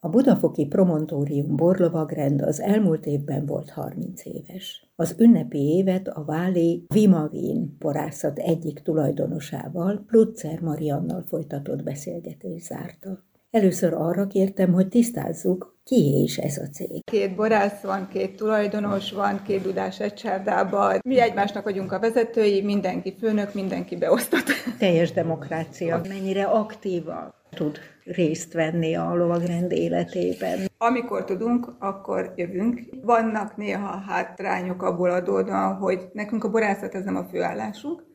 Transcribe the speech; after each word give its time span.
A 0.00 0.08
Budafoki 0.08 0.66
Promontórium 0.66 1.56
borlovagrend 1.56 2.42
az 2.42 2.60
elmúlt 2.60 3.06
évben 3.06 3.46
volt 3.46 3.70
30 3.70 4.24
éves. 4.24 4.90
Az 4.96 5.14
ünnepi 5.18 5.58
évet 5.58 6.08
a 6.08 6.24
Váli 6.24 6.84
Vimavin 6.94 7.76
porászat 7.78 8.38
egyik 8.38 8.80
tulajdonosával, 8.80 10.04
Plutzer 10.06 10.60
Mariannal 10.60 11.24
folytatott 11.28 11.82
beszélgetés 11.82 12.62
zárta. 12.62 13.26
Először 13.50 13.92
arra 13.94 14.26
kértem, 14.26 14.72
hogy 14.72 14.88
tisztázzuk, 14.88 15.76
ki 15.84 16.22
is 16.22 16.36
ez 16.38 16.58
a 16.58 16.68
cég. 16.68 17.04
Két 17.04 17.34
borász 17.34 17.82
van, 17.82 18.08
két 18.08 18.36
tulajdonos 18.36 19.12
van, 19.12 19.42
két 19.42 19.62
dudás 19.62 20.00
egy 20.00 20.14
csárdában. 20.14 20.98
Mi 21.04 21.20
egymásnak 21.20 21.64
vagyunk 21.64 21.92
a 21.92 21.98
vezetői, 21.98 22.62
mindenki 22.62 23.14
főnök, 23.18 23.54
mindenki 23.54 23.96
beosztott. 23.96 24.46
Teljes 24.78 25.12
demokrácia. 25.12 26.00
Mennyire 26.08 26.44
aktíva 26.44 27.37
tud 27.50 27.78
részt 28.04 28.52
venni 28.52 28.94
a 28.94 29.14
lovagrend 29.14 29.72
életében. 29.72 30.58
Amikor 30.78 31.24
tudunk, 31.24 31.74
akkor 31.78 32.32
jövünk. 32.36 32.80
Vannak 33.02 33.56
néha 33.56 34.02
hátrányok 34.06 34.82
abból 34.82 35.10
adódóan, 35.10 35.74
hogy 35.76 36.08
nekünk 36.12 36.44
a 36.44 36.50
borászat 36.50 36.94
ez 36.94 37.04
nem 37.04 37.16
a 37.16 37.24
főállásunk, 37.24 38.06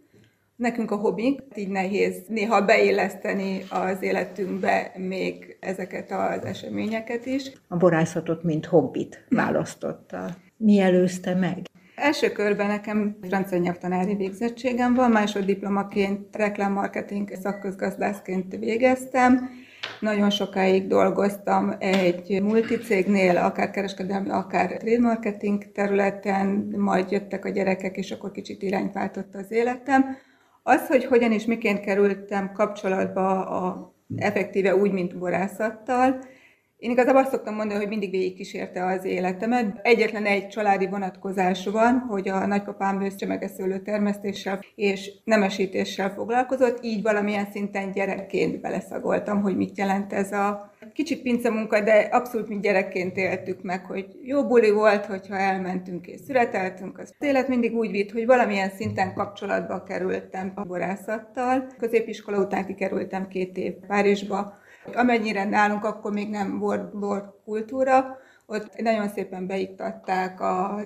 Nekünk 0.56 0.92
a 0.92 0.96
hobbink, 0.96 1.42
így 1.56 1.70
nehéz 1.70 2.22
néha 2.28 2.66
beilleszteni 2.66 3.64
az 3.70 4.02
életünkbe 4.02 4.92
még 4.98 5.58
ezeket 5.60 6.12
az 6.12 6.46
eseményeket 6.46 7.26
is. 7.26 7.52
A 7.68 7.78
borászatot, 7.78 8.44
mint 8.44 8.66
hobbit 8.66 9.26
választotta. 9.30 10.36
Mi 10.58 10.80
előzte 10.80 11.36
meg? 11.36 11.58
Első 11.96 12.32
körben 12.32 12.68
nekem 12.68 13.18
francia 13.28 13.58
nyelvtanári 13.58 14.16
végzettségem 14.16 14.94
van, 14.94 15.12
másoddiplomaként 15.12 16.36
reklámmarketing 16.36 17.30
szakközgazdászként 17.42 18.56
végeztem. 18.60 19.50
Nagyon 20.00 20.30
sokáig 20.30 20.88
dolgoztam 20.88 21.76
egy 21.80 22.42
multicégnél, 22.42 23.38
akár 23.38 23.72
kereskedelmi, 23.72 24.30
akár 24.30 24.78
trade 24.78 25.00
marketing 25.00 25.72
területen, 25.72 26.74
majd 26.78 27.12
jöttek 27.12 27.46
a 27.46 27.50
gyerekek, 27.50 27.98
és 27.98 28.12
akkor 28.12 28.32
kicsit 28.32 28.62
irányt 28.62 28.94
váltott 28.94 29.36
az 29.36 29.52
életem. 29.52 30.18
Az, 30.64 30.88
hogy 30.88 31.06
hogyan 31.06 31.32
és 31.32 31.46
miként 31.46 31.80
kerültem 31.80 32.52
kapcsolatba 32.52 33.46
a, 33.46 33.94
effektíve 34.16 34.76
úgy, 34.76 34.92
mint 34.92 35.18
borászattal, 35.18 36.20
én 36.84 36.92
igazából 36.92 37.22
azt 37.22 37.32
szoktam 37.32 37.56
mondani, 37.56 37.80
hogy 37.80 37.88
mindig 37.88 38.12
végigkísérte 38.12 38.86
az 38.86 39.06
életemet. 39.06 39.80
Egyetlen 39.82 40.26
egy 40.26 40.48
családi 40.48 40.88
vonatkozás 40.88 41.66
van, 41.66 42.00
hogy 42.00 42.30
a 42.30 42.46
nagypapám 42.46 43.00
bőszcsemegeszőlő 43.00 43.80
termesztéssel 43.80 44.60
és 44.76 45.12
nemesítéssel 45.24 46.14
foglalkozott, 46.14 46.84
így 46.84 47.02
valamilyen 47.02 47.48
szinten 47.52 47.92
gyerekként 47.92 48.62
beleszagoltam, 48.62 49.42
hogy 49.42 49.58
mit 49.58 49.78
jelent 49.78 50.14
ez 50.14 50.32
a 50.32 50.72
kicsit 50.94 51.22
pince 51.22 51.50
munka, 51.50 51.82
de 51.82 51.94
abszolút 52.12 52.48
mi 52.48 52.60
gyerekként 52.60 53.18
éltük 53.18 53.62
meg, 53.62 53.86
hogy 53.86 54.06
jó 54.24 54.48
buli 54.48 54.72
volt, 54.72 55.06
hogyha 55.06 55.38
elmentünk 55.38 56.08
és 56.08 56.20
születeltünk. 56.28 57.00
Az 57.00 57.14
élet 57.20 57.48
mindig 57.48 57.76
úgy 57.76 57.92
vitt, 57.92 58.12
hogy 58.12 58.26
valamilyen 58.26 58.70
szinten 58.70 59.14
kapcsolatba 59.14 59.84
kerültem 59.84 60.52
a 60.56 60.64
borászattal. 60.64 61.68
Középiskola 61.78 62.38
után 62.40 62.66
kikerültem 62.66 63.28
két 63.28 63.58
év 63.58 63.74
Párizsba, 63.88 64.62
Amennyire 64.94 65.44
nálunk 65.44 65.86
akkor 65.86 66.12
még 66.12 66.30
nem 66.30 66.60
volt 66.60 66.98
bor 67.00 67.40
kultúra, 67.46 68.18
ott 68.46 68.82
nagyon 68.82 69.10
szépen 69.10 69.48
beiktatták 69.48 70.40
a, 70.40 70.82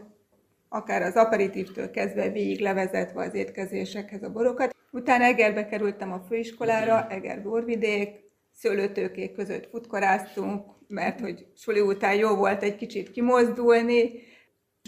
akár 0.70 1.02
az 1.02 1.16
aperitívtől 1.16 1.92
kezdve 1.92 2.30
végig 2.30 2.60
levezetve 2.60 3.24
az 3.24 3.34
étkezésekhez 3.34 4.24
a 4.24 4.32
borokat. 4.32 4.76
Utána 4.92 5.24
Egerbe 5.24 5.66
kerültem 5.66 6.12
a 6.12 6.24
főiskolára, 6.28 7.08
Eger 7.10 7.42
borvidék, 7.42 8.26
szőlőtőkék 8.54 9.36
között 9.36 9.70
futkoráztunk, 9.70 10.66
mert 10.88 11.20
hogy 11.20 11.46
suli 11.56 11.80
után 11.80 12.16
jó 12.16 12.36
volt 12.36 12.64
egy 12.64 12.76
kicsit 12.76 13.12
kimozdulni, 13.12 14.12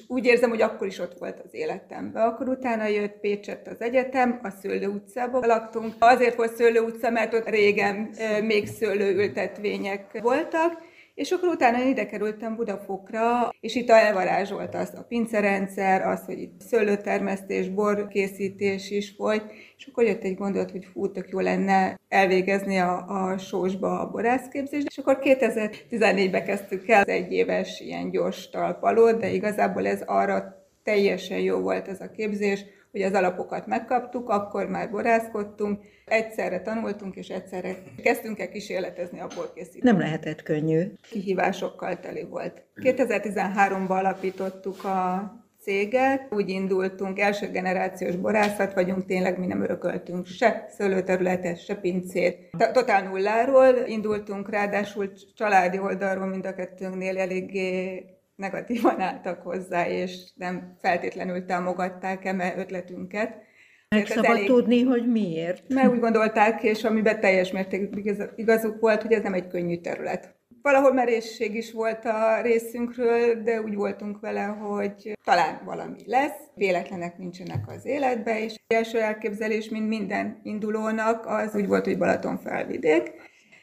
úgy 0.07 0.25
érzem, 0.25 0.49
hogy 0.49 0.61
akkor 0.61 0.87
is 0.87 0.99
ott 0.99 1.17
volt 1.17 1.39
az 1.45 1.53
életemben. 1.53 2.23
Akkor 2.23 2.47
utána 2.47 2.87
jött 2.87 3.19
Pécsett 3.19 3.67
az 3.67 3.81
egyetem, 3.81 4.39
a 4.43 4.49
Szőlő 4.49 4.87
utcában 4.87 5.47
laktunk. 5.47 5.93
Azért 5.99 6.35
volt 6.35 6.55
Szőlő 6.55 6.79
utca, 6.79 7.09
mert 7.09 7.33
ott 7.33 7.49
régen 7.49 8.09
még 8.43 8.67
szőlőültetvények 8.67 10.21
voltak, 10.21 10.81
és 11.19 11.31
akkor 11.31 11.49
utána 11.49 11.83
ide 11.83 12.05
kerültem 12.05 12.55
Budafokra, 12.55 13.49
és 13.59 13.75
itt 13.75 13.89
elvarázsolt 13.89 14.75
az 14.75 14.93
a 14.95 15.05
pincerendszer, 15.07 16.07
az, 16.07 16.25
hogy 16.25 16.39
itt 16.39 16.61
szőlőtermesztés, 16.61 17.69
borkészítés 17.69 18.91
is 18.91 19.13
volt, 19.17 19.43
és 19.77 19.85
akkor 19.85 20.03
jött 20.03 20.23
egy 20.23 20.35
gondolat, 20.35 20.71
hogy 20.71 20.85
fú, 20.93 21.11
tök 21.11 21.29
jó 21.29 21.39
lenne 21.39 21.99
elvégezni 22.07 22.77
a, 22.77 23.05
a 23.07 23.37
sósba 23.37 23.99
a 23.99 24.09
borászképzést, 24.09 24.87
és 24.87 24.97
akkor 24.97 25.19
2014-ben 25.21 26.43
kezdtük 26.43 26.87
el 26.87 27.01
az 27.01 27.07
egyéves 27.07 27.79
ilyen 27.79 28.09
gyors 28.09 28.49
talpalót, 28.49 29.19
de 29.19 29.29
igazából 29.29 29.87
ez 29.87 30.01
arra 30.05 30.58
teljesen 30.83 31.39
jó 31.39 31.59
volt 31.59 31.87
ez 31.87 32.01
a 32.01 32.11
képzés, 32.11 32.65
hogy 32.91 33.01
az 33.01 33.13
alapokat 33.13 33.67
megkaptuk, 33.67 34.29
akkor 34.29 34.69
már 34.69 34.91
borászkodtunk, 34.91 35.83
egyszerre 36.05 36.61
tanultunk, 36.61 37.15
és 37.15 37.27
egyszerre 37.27 37.75
kezdtünk 38.03 38.39
el 38.39 38.49
kísérletezni 38.49 39.19
a 39.19 39.27
borkészítést. 39.35 39.83
Nem 39.83 39.99
lehetett 39.99 40.43
könnyű. 40.43 40.91
Kihívásokkal 41.09 41.99
teli 41.99 42.23
volt. 42.23 42.63
2013-ban 42.75 43.87
alapítottuk 43.87 44.83
a 44.83 45.33
céget, 45.61 46.27
úgy 46.29 46.49
indultunk, 46.49 47.19
első 47.19 47.47
generációs 47.51 48.15
borászat 48.15 48.73
vagyunk, 48.73 49.05
tényleg 49.05 49.39
mi 49.39 49.45
nem 49.45 49.61
örököltünk 49.61 50.25
se 50.25 50.65
szőlőterületet, 50.77 51.63
se 51.63 51.75
pincét. 51.75 52.49
Totál 52.73 53.03
nulláról 53.03 53.75
indultunk, 53.85 54.49
ráadásul 54.49 55.11
családi 55.35 55.79
oldalról 55.79 56.25
mind 56.27 56.45
a 56.45 56.53
kettőnknél 56.53 57.17
eléggé 57.17 58.03
negatívan 58.39 58.99
álltak 58.99 59.41
hozzá, 59.41 59.87
és 59.87 60.31
nem 60.35 60.77
feltétlenül 60.81 61.45
támogatták 61.45 62.25
eme 62.25 62.53
ötletünket. 62.57 63.47
Meg 63.95 64.05
szabad 64.05 64.25
elég, 64.25 64.45
tudni, 64.45 64.81
hogy 64.83 65.11
miért. 65.11 65.63
Mert 65.73 65.91
úgy 65.91 65.99
gondolták, 65.99 66.63
és 66.63 66.83
amiben 66.83 67.19
teljes 67.19 67.51
mértékben 67.51 68.29
igazuk 68.35 68.79
volt, 68.79 69.01
hogy 69.01 69.13
ez 69.13 69.23
nem 69.23 69.33
egy 69.33 69.47
könnyű 69.47 69.77
terület. 69.77 70.37
Valahol 70.61 70.93
merészség 70.93 71.55
is 71.55 71.71
volt 71.71 72.05
a 72.05 72.41
részünkről, 72.41 73.43
de 73.43 73.61
úgy 73.61 73.75
voltunk 73.75 74.19
vele, 74.19 74.43
hogy 74.43 75.17
talán 75.23 75.61
valami 75.65 75.99
lesz, 76.05 76.39
véletlenek 76.55 77.17
nincsenek 77.17 77.67
az 77.67 77.85
életbe, 77.85 78.43
és 78.43 78.55
első 78.67 78.99
elképzelés, 78.99 79.69
mint 79.69 79.87
minden 79.87 80.39
indulónak, 80.43 81.25
az 81.25 81.55
úgy 81.55 81.67
volt, 81.67 81.85
hogy 81.85 81.97
Balaton 81.97 82.37
felvidék. 82.37 83.11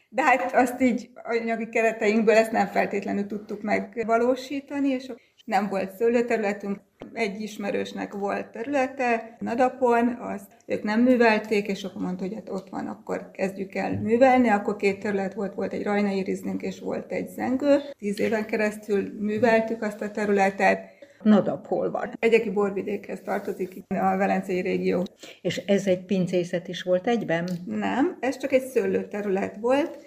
De 0.09 0.23
hát 0.23 0.55
azt 0.55 0.81
így 0.81 1.11
anyagi 1.23 1.69
kereteinkből 1.69 2.35
ezt 2.35 2.53
nem 2.53 2.67
feltétlenül 2.67 3.27
tudtuk 3.27 3.63
megvalósítani, 3.63 4.89
és 4.89 5.13
nem 5.45 5.69
volt 5.69 5.97
szőlőterületünk, 5.97 6.81
egy 7.13 7.41
ismerősnek 7.41 8.13
volt 8.13 8.47
területe, 8.47 9.37
Nadapon, 9.41 10.09
azt 10.09 10.57
ők 10.67 10.83
nem 10.83 11.03
művelték, 11.03 11.67
és 11.67 11.85
akkor 11.85 12.03
mondta, 12.03 12.25
hogy 12.25 12.35
hát 12.35 12.49
ott 12.49 12.69
van, 12.69 12.87
akkor 12.87 13.31
kezdjük 13.31 13.75
el 13.75 14.01
művelni. 14.01 14.49
Akkor 14.49 14.77
két 14.77 15.01
terület 15.01 15.35
volt, 15.35 15.55
volt 15.55 15.73
egy 15.73 15.83
rajnai 15.83 16.23
rizlink, 16.23 16.63
és 16.63 16.81
volt 16.81 17.13
egy 17.13 17.29
zengő. 17.29 17.81
Tíz 17.99 18.21
éven 18.21 18.47
keresztül 18.47 19.13
műveltük 19.19 19.83
azt 19.83 20.01
a 20.01 20.11
területet, 20.11 20.96
Nadap 21.27 21.67
hol 21.67 21.91
van? 21.91 22.11
Egyeki 22.19 22.51
borvidékhez 22.51 23.21
tartozik 23.25 23.83
a 23.89 24.17
Velencei 24.17 24.61
régió. 24.61 25.05
És 25.41 25.57
ez 25.57 25.87
egy 25.87 26.05
pincészet 26.05 26.69
is 26.69 26.83
volt 26.83 27.07
egyben? 27.07 27.49
Nem, 27.65 28.17
ez 28.21 28.39
csak 28.39 28.53
egy 28.53 28.67
szőlőterület 28.67 29.57
volt, 29.61 29.99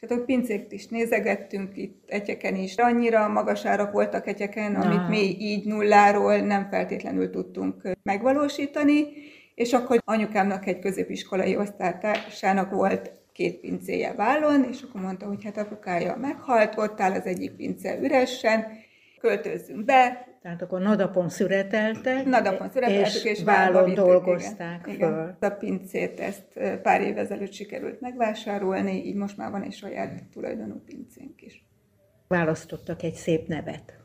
tehát 0.00 0.22
a 0.22 0.24
pincékt 0.24 0.72
is 0.72 0.86
nézegettünk 0.86 1.76
itt 1.76 2.04
egyeken 2.06 2.56
is. 2.56 2.74
Annyira 2.76 3.28
magas 3.28 3.64
árak 3.64 3.92
voltak 3.92 4.26
egyeken, 4.26 4.74
amit 4.74 4.98
ah. 4.98 5.08
mi 5.08 5.36
így 5.38 5.66
nulláról 5.66 6.36
nem 6.36 6.68
feltétlenül 6.70 7.30
tudtunk 7.30 7.82
megvalósítani, 8.02 9.06
és 9.54 9.72
akkor 9.72 10.02
anyukámnak 10.04 10.66
egy 10.66 10.78
középiskolai 10.78 11.56
osztálytársának 11.56 12.70
volt 12.70 13.12
két 13.32 13.60
pincéje 13.60 14.12
vállon, 14.12 14.66
és 14.70 14.82
akkor 14.82 15.00
mondta, 15.00 15.26
hogy 15.26 15.44
hát 15.44 15.58
apukája 15.58 16.16
meghalt, 16.16 16.78
ott 16.78 17.00
áll 17.00 17.12
az 17.12 17.26
egyik 17.26 17.52
pince 17.52 17.98
üresen, 18.02 18.66
költözzünk 19.20 19.84
be, 19.84 20.26
tehát 20.46 20.62
akkor 20.62 20.80
nadapon 20.80 21.28
szüreteltek, 21.28 22.24
nadapon 22.24 22.70
szüreteltek 22.70 23.06
és, 23.06 23.24
és 23.24 23.42
vállon 23.42 23.94
dolgozták 23.94 24.86
igen, 24.86 24.98
föl. 24.98 25.22
Igen. 25.22 25.50
A 25.50 25.54
pincét 25.54 26.20
ezt 26.20 26.60
pár 26.82 27.00
év 27.00 27.18
ezelőtt 27.18 27.52
sikerült 27.52 28.00
megvásárolni, 28.00 29.06
így 29.06 29.14
most 29.14 29.36
már 29.36 29.50
van 29.50 29.62
egy 29.62 29.72
saját 29.72 30.22
tulajdonú 30.32 30.82
pincénk 30.84 31.42
is. 31.42 31.66
Választottak 32.28 33.02
egy 33.02 33.14
szép 33.14 33.48
nevet. 33.48 33.98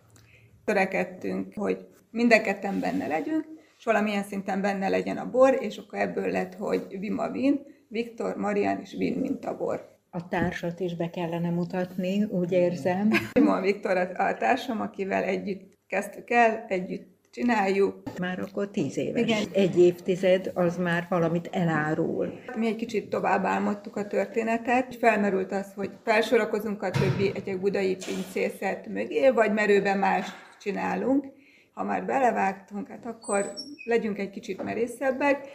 Törekedtünk, 0.65 1.53
hogy 1.55 1.87
mindenketten 2.11 2.79
benne 2.79 3.07
legyünk, 3.07 3.45
és 3.77 3.85
valamilyen 3.85 4.23
szinten 4.23 4.61
benne 4.61 4.89
legyen 4.89 5.17
a 5.17 5.29
bor, 5.29 5.57
és 5.59 5.77
akkor 5.77 5.99
ebből 5.99 6.31
lett, 6.31 6.53
hogy 6.53 6.99
Vima 6.99 7.29
Vin, 7.29 7.61
Viktor, 7.87 8.35
Marian 8.35 8.79
és 8.79 8.95
Vin, 8.97 9.19
mint 9.19 9.45
a 9.45 9.57
bor. 9.57 9.89
A 10.09 10.27
társat 10.27 10.79
is 10.79 10.95
be 10.95 11.09
kellene 11.09 11.49
mutatni, 11.49 12.23
úgy 12.23 12.51
érzem. 12.51 13.11
Simon 13.33 13.61
Viktor 13.61 13.97
a, 13.97 14.27
a 14.27 14.33
társam, 14.33 14.81
akivel 14.81 15.23
együtt 15.23 15.69
kezdtük 15.91 16.29
el, 16.29 16.65
együtt 16.67 17.07
csináljuk. 17.31 18.19
Már 18.19 18.39
akkor 18.39 18.69
tíz 18.69 18.97
éves. 18.97 19.21
Igen. 19.21 19.43
Egy 19.53 19.79
évtized 19.79 20.51
az 20.53 20.77
már 20.77 21.05
valamit 21.09 21.49
elárul. 21.51 22.33
Mi 22.55 22.67
egy 22.67 22.75
kicsit 22.75 23.09
tovább 23.09 23.45
álmodtuk 23.45 23.95
a 23.95 24.07
történetet. 24.07 24.95
Felmerült 24.95 25.51
az, 25.51 25.73
hogy 25.75 25.91
felsorakozunk 26.03 26.83
a 26.83 26.91
többi 26.91 27.31
egy 27.45 27.59
budai 27.59 27.95
pincészet 27.95 28.87
mögé, 28.87 29.29
vagy 29.29 29.53
merőben 29.53 29.97
más 29.97 30.27
csinálunk. 30.61 31.25
Ha 31.73 31.83
már 31.83 32.05
belevágtunk, 32.05 32.87
hát 32.87 33.05
akkor 33.05 33.53
legyünk 33.85 34.17
egy 34.17 34.29
kicsit 34.29 34.63
merészebbek. 34.63 35.47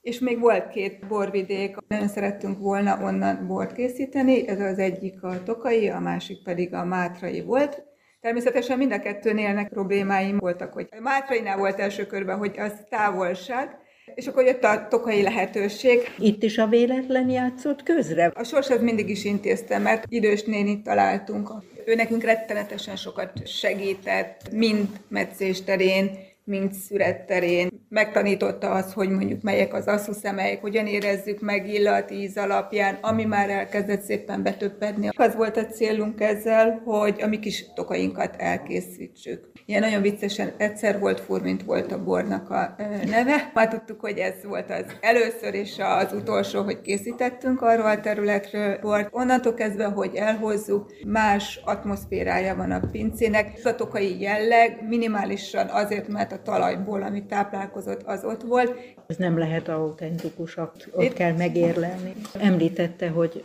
És 0.00 0.18
még 0.18 0.40
volt 0.40 0.68
két 0.68 1.06
borvidék, 1.06 1.76
nagyon 1.88 2.08
szerettünk 2.08 2.58
volna 2.58 2.98
onnan 3.02 3.46
bort 3.46 3.72
készíteni, 3.72 4.48
ez 4.48 4.60
az 4.60 4.78
egyik 4.78 5.22
a 5.22 5.42
tokai, 5.42 5.88
a 5.88 5.98
másik 5.98 6.42
pedig 6.42 6.74
a 6.74 6.84
mátrai 6.84 7.42
volt. 7.42 7.93
Természetesen 8.24 8.78
mind 8.78 8.92
a 8.92 9.00
kettőnél 9.00 9.66
problémáim 9.68 10.38
voltak, 10.38 10.72
hogy 10.72 10.88
Mátrainál 11.00 11.56
volt 11.56 11.78
első 11.78 12.06
körben, 12.06 12.38
hogy 12.38 12.58
az 12.58 12.72
távolság, 12.88 13.78
és 14.14 14.26
akkor 14.26 14.44
jött 14.44 14.64
a 14.64 14.86
tokai 14.88 15.22
lehetőség. 15.22 15.98
Itt 16.18 16.42
is 16.42 16.58
a 16.58 16.66
véletlen 16.66 17.30
játszott 17.30 17.82
közre? 17.82 18.32
A 18.34 18.44
sors 18.44 18.70
az 18.70 18.80
mindig 18.80 19.08
is 19.08 19.24
intézte, 19.24 19.78
mert 19.78 20.04
idős 20.08 20.42
nénit 20.42 20.82
találtunk. 20.82 21.52
Ő 21.86 21.94
nekünk 21.94 22.22
rettenetesen 22.22 22.96
sokat 22.96 23.46
segített, 23.46 24.52
mind 24.52 24.88
meccés 25.08 25.62
terén, 25.62 26.10
mint 26.44 26.72
szüretterén. 26.72 27.68
Megtanította 27.88 28.70
azt, 28.70 28.92
hogy 28.92 29.08
mondjuk 29.08 29.42
melyek 29.42 29.74
az 29.74 29.86
asszuszemeik, 29.86 30.60
hogyan 30.60 30.86
érezzük 30.86 31.40
meg 31.40 31.68
illat, 31.68 32.10
íz 32.10 32.36
alapján, 32.36 32.98
ami 33.00 33.24
már 33.24 33.50
elkezdett 33.50 34.02
szépen 34.02 34.42
betöppedni. 34.42 35.08
Az 35.16 35.34
volt 35.34 35.56
a 35.56 35.66
célunk 35.66 36.20
ezzel, 36.20 36.82
hogy 36.84 37.22
a 37.22 37.26
mi 37.26 37.38
kis 37.38 37.66
tokainkat 37.74 38.34
elkészítsük. 38.38 39.52
Ilyen 39.66 39.80
nagyon 39.80 40.02
viccesen 40.02 40.52
egyszer 40.56 40.98
volt 40.98 41.20
fur, 41.20 41.42
mint 41.42 41.62
volt 41.62 41.92
a 41.92 42.04
bornak 42.04 42.50
a 42.50 42.74
neve. 43.04 43.50
Már 43.54 43.68
tudtuk, 43.68 44.00
hogy 44.00 44.18
ez 44.18 44.34
volt 44.44 44.70
az 44.70 44.84
először 45.00 45.54
és 45.54 45.76
az 45.78 46.12
utolsó, 46.12 46.62
hogy 46.62 46.80
készítettünk 46.80 47.62
arról 47.62 47.86
a 47.86 48.00
területről 48.00 48.78
bort. 48.80 49.08
Onnantól 49.10 49.54
kezdve, 49.54 49.84
hogy 49.84 50.14
elhozzuk, 50.14 50.92
más 51.06 51.60
atmoszférája 51.64 52.54
van 52.54 52.70
a 52.70 52.88
pincének. 52.92 53.60
A 53.64 53.74
tokai 53.74 54.20
jelleg 54.20 54.88
minimálisan 54.88 55.66
azért, 55.68 56.08
mert 56.08 56.32
a 56.34 56.42
talajból, 56.42 57.02
amit 57.02 57.24
táplálkozott, 57.24 58.02
az 58.02 58.24
ott 58.24 58.42
volt. 58.42 58.74
Ez 59.06 59.16
nem 59.16 59.38
lehet 59.38 59.68
autentikus, 59.68 60.56
ott 60.56 60.88
Itt... 60.98 61.12
kell 61.12 61.32
megérlelni. 61.32 62.14
Említette, 62.38 63.08
hogy 63.08 63.44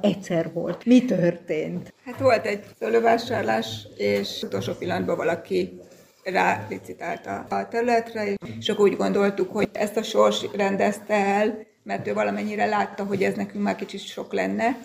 egyszer 0.00 0.52
volt. 0.52 0.84
Mi 0.84 1.04
történt? 1.04 1.94
Hát 2.04 2.18
volt 2.18 2.46
egy 2.46 2.64
szőlővásárlás, 2.78 3.86
és 3.96 4.42
utolsó 4.42 4.72
pillanatban 4.72 5.16
valaki 5.16 5.80
rá 6.24 6.66
licitálta 6.68 7.46
a 7.48 7.68
területre, 7.68 8.34
és 8.58 8.68
akkor 8.68 8.88
úgy 8.88 8.96
gondoltuk, 8.96 9.52
hogy 9.52 9.68
ezt 9.72 9.96
a 9.96 10.02
sors 10.02 10.46
rendezte 10.56 11.14
el, 11.14 11.66
mert 11.82 12.08
ő 12.08 12.12
valamennyire 12.12 12.66
látta, 12.66 13.04
hogy 13.04 13.22
ez 13.22 13.34
nekünk 13.34 13.64
már 13.64 13.76
kicsit 13.76 14.00
sok 14.00 14.32
lenne. 14.32 14.78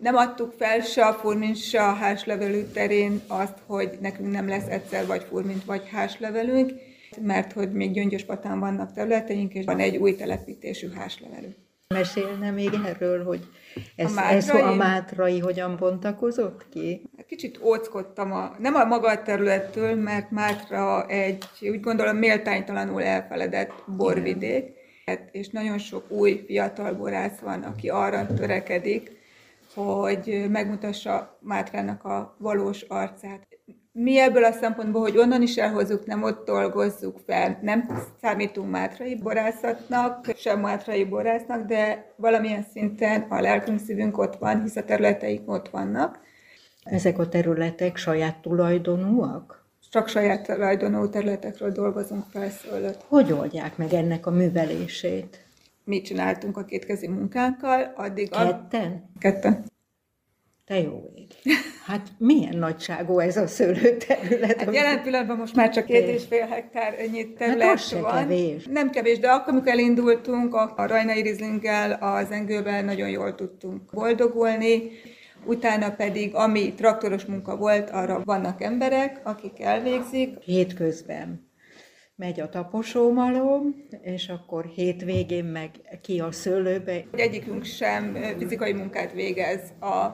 Nem 0.00 0.16
adtuk 0.16 0.54
fel 0.58 0.80
se 0.80 1.04
a 1.04 1.12
furmint, 1.12 1.56
se 1.56 1.82
a 1.82 1.92
háslevelű 1.92 2.62
terén 2.62 3.20
azt, 3.26 3.54
hogy 3.66 3.90
nekünk 4.00 4.32
nem 4.32 4.48
lesz 4.48 4.66
egyszer 4.68 5.06
vagy 5.06 5.26
furmint, 5.28 5.64
vagy 5.64 5.88
háslevelünk, 5.92 6.72
mert 7.20 7.52
hogy 7.52 7.72
még 7.72 7.92
Gyöngyöspatán 7.92 8.60
vannak 8.60 8.92
területeink, 8.92 9.54
és 9.54 9.64
van 9.64 9.78
egy 9.78 9.96
új 9.96 10.14
telepítésű 10.14 10.90
háslevelünk. 10.90 11.54
Mesélne 11.94 12.50
még 12.50 12.70
erről, 12.86 13.24
hogy 13.24 13.40
ez 13.96 14.10
a, 14.10 14.14
mátrai, 14.14 14.36
ez 14.36 14.48
a 14.48 14.74
mátrai 14.74 15.38
hogyan 15.38 15.76
bontakozott 15.76 16.68
ki? 16.68 17.02
Kicsit 17.26 17.60
óckodtam, 17.62 18.32
a, 18.32 18.56
nem 18.58 18.74
a 18.74 18.84
maga 18.84 19.22
területtől, 19.22 19.94
mert 19.94 20.30
Mátra 20.30 21.06
egy, 21.06 21.44
úgy 21.60 21.80
gondolom, 21.80 22.16
méltánytalanul 22.16 23.02
elfeledett 23.02 23.72
borvidék, 23.96 24.72
hát, 25.06 25.28
és 25.32 25.48
nagyon 25.48 25.78
sok 25.78 26.10
új 26.10 26.42
fiatal 26.46 26.94
borász 26.94 27.38
van, 27.38 27.62
aki 27.62 27.88
arra 27.88 28.26
törekedik, 28.26 29.10
hogy 29.74 30.46
megmutassa 30.48 31.38
Mátrának 31.40 32.04
a 32.04 32.36
valós 32.38 32.82
arcát 32.82 33.46
mi 33.92 34.18
ebből 34.18 34.44
a 34.44 34.52
szempontból, 34.52 35.00
hogy 35.00 35.18
onnan 35.18 35.42
is 35.42 35.56
elhozzuk, 35.56 36.06
nem 36.06 36.22
ott 36.22 36.46
dolgozzuk 36.46 37.18
fel, 37.26 37.58
nem 37.62 38.02
számítunk 38.20 38.70
mátrai 38.70 39.14
borászatnak, 39.14 40.34
sem 40.36 40.60
mátrai 40.60 41.04
borásznak, 41.04 41.66
de 41.66 42.12
valamilyen 42.16 42.66
szinten 42.72 43.26
a 43.28 43.40
lelkünk, 43.40 43.78
szívünk 43.78 44.18
ott 44.18 44.36
van, 44.36 44.62
hisz 44.62 44.76
a 44.76 44.84
területeik 44.84 45.50
ott 45.50 45.68
vannak. 45.68 46.20
Ezek 46.84 47.18
a 47.18 47.28
területek 47.28 47.96
saját 47.96 48.42
tulajdonúak? 48.42 49.64
Csak 49.90 50.08
saját 50.08 50.46
tulajdonú 50.46 51.08
területekről 51.08 51.70
dolgozunk 51.70 52.24
felszólott. 52.30 53.04
Hogy 53.08 53.32
oldják 53.32 53.76
meg 53.76 53.92
ennek 53.92 54.26
a 54.26 54.30
művelését? 54.30 55.44
Mi 55.84 56.00
csináltunk 56.00 56.56
a 56.56 56.64
kétkezi 56.64 57.08
munkánkkal, 57.08 57.92
addig... 57.96 58.30
Ketten? 58.30 59.10
A... 59.14 59.18
Ketten. 59.18 59.64
Te 60.70 60.80
jó 60.80 61.10
ég. 61.14 61.26
Hát 61.84 62.08
milyen 62.18 62.56
nagyságú 62.56 63.18
ez 63.18 63.36
a 63.36 63.46
szőlőterület? 63.46 64.62
Hát 64.62 64.74
jelen 64.74 65.02
pillanatban 65.02 65.36
most 65.36 65.54
már 65.54 65.70
csak 65.70 65.84
két 65.84 66.08
és 66.08 66.22
fél 66.28 66.46
hektár 66.46 66.94
ennyi 66.98 67.18
hát 67.18 67.28
terület 67.38 67.66
hát 67.66 67.74
az 67.74 68.00
van. 68.00 68.12
Kevés. 68.12 68.66
Nem 68.66 68.90
kevés, 68.90 69.18
de 69.18 69.30
akkor, 69.30 69.52
amikor 69.52 69.72
elindultunk, 69.72 70.54
a 70.54 70.86
Rajnai 70.86 71.22
Rizlinggel, 71.22 71.92
az 71.92 72.30
Engőben 72.30 72.84
nagyon 72.84 73.08
jól 73.08 73.34
tudtunk 73.34 73.82
boldogulni. 73.92 74.90
Utána 75.44 75.90
pedig, 75.90 76.34
ami 76.34 76.74
traktoros 76.74 77.24
munka 77.24 77.56
volt, 77.56 77.90
arra 77.90 78.22
vannak 78.24 78.62
emberek, 78.62 79.20
akik 79.24 79.60
elvégzik. 79.60 80.38
Hétközben 80.38 81.49
megy 82.20 82.40
a 82.40 82.48
taposómalom, 82.48 83.74
és 84.02 84.28
akkor 84.28 84.64
hétvégén 84.64 85.44
meg 85.44 85.70
ki 86.02 86.20
a 86.20 86.32
szőlőbe. 86.32 87.04
Egyikünk 87.16 87.64
sem 87.64 88.16
fizikai 88.38 88.72
munkát 88.72 89.12
végez 89.12 89.60
a 89.80 90.06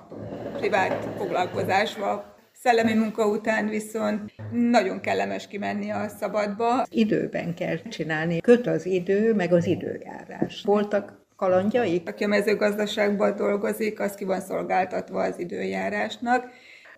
privát 0.57 1.09
foglalkozásba, 1.17 2.35
Szellemi 2.63 2.95
munka 2.95 3.29
után 3.29 3.69
viszont 3.69 4.33
nagyon 4.53 5.01
kellemes 5.01 5.47
kimenni 5.47 5.91
a 5.91 6.09
szabadba. 6.09 6.87
Időben 6.91 7.55
kell 7.55 7.77
csinálni. 7.77 8.41
Köt 8.41 8.67
az 8.67 8.87
idő, 8.87 9.35
meg 9.35 9.53
az 9.53 9.67
időjárás. 9.67 10.63
Voltak 10.65 11.27
kalandjaik? 11.37 12.09
Aki 12.09 12.25
a 12.25 12.29
mezőgazdaságban 12.29 13.37
dolgozik, 13.37 14.01
az 14.01 14.15
ki 14.15 14.25
van 14.25 14.41
szolgáltatva 14.41 15.23
az 15.23 15.39
időjárásnak. 15.39 16.51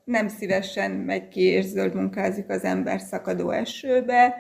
Nem 0.05 0.29
szívesen 0.29 0.91
megy 0.91 1.29
ki 1.29 1.43
és 1.43 1.65
zöld 1.65 1.95
munkázik 1.95 2.49
az 2.49 2.65
ember 2.65 3.01
szakadó 3.01 3.51
esőbe, 3.51 4.35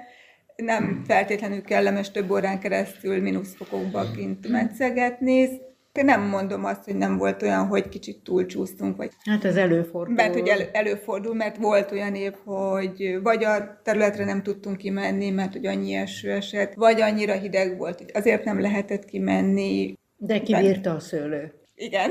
nem 0.62 1.02
feltétlenül 1.06 1.62
kellemes 1.62 2.10
több 2.10 2.30
órán 2.30 2.60
keresztül 2.60 3.20
mínuszfokokba 3.20 4.10
kint 4.10 4.48
metszegetni. 4.48 5.66
Nem 5.92 6.22
mondom 6.22 6.64
azt, 6.64 6.84
hogy 6.84 6.96
nem 6.96 7.16
volt 7.16 7.42
olyan, 7.42 7.66
hogy 7.66 7.88
kicsit 7.88 8.22
túlcsúsztunk. 8.24 8.96
Vagy... 8.96 9.10
Hát 9.24 9.44
ez 9.44 9.56
előfordul. 9.56 10.14
Mert 10.14 10.32
hogy 10.34 10.48
elő, 10.48 10.68
előfordul, 10.72 11.34
mert 11.34 11.56
volt 11.56 11.92
olyan 11.92 12.14
év, 12.14 12.32
hogy 12.44 13.18
vagy 13.22 13.44
a 13.44 13.80
területre 13.82 14.24
nem 14.24 14.42
tudtunk 14.42 14.76
kimenni, 14.76 15.30
mert 15.30 15.52
hogy 15.52 15.66
annyi 15.66 15.94
eső 15.94 16.30
esett, 16.30 16.74
vagy 16.74 17.00
annyira 17.00 17.32
hideg 17.32 17.76
volt, 17.78 17.98
hogy 17.98 18.10
azért 18.14 18.44
nem 18.44 18.60
lehetett 18.60 19.04
kimenni. 19.04 19.98
De 20.16 20.40
kibírta 20.40 20.94
a 20.94 21.00
szőlő. 21.00 21.52
Igen. 21.74 22.10